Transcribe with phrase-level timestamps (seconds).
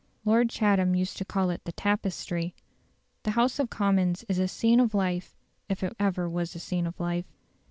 [0.25, 2.55] Lord Chatham used to call it the "Tapestry".
[3.21, 5.35] The House of Commons is a scene of life
[5.69, 7.27] if ever there was a scene of life.